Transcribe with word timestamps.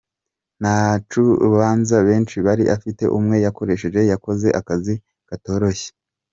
Nta 0.61 0.77
bacuranzi 0.87 1.95
benshi 2.07 2.35
yari 2.47 2.63
afite, 2.75 3.03
umwe 3.17 3.35
yakoresheje 3.45 3.99
yakoze 4.11 4.47
akazi 4.59 4.93
katoroshye. 5.29 5.89